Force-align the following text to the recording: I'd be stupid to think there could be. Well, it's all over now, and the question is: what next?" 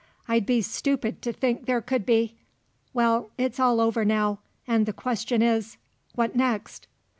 I'd 0.27 0.47
be 0.47 0.63
stupid 0.63 1.21
to 1.21 1.31
think 1.31 1.67
there 1.67 1.79
could 1.79 2.07
be. 2.07 2.33
Well, 2.91 3.29
it's 3.37 3.59
all 3.59 3.79
over 3.79 4.03
now, 4.03 4.39
and 4.67 4.87
the 4.87 4.93
question 4.93 5.43
is: 5.43 5.77
what 6.15 6.35
next?" 6.35 6.87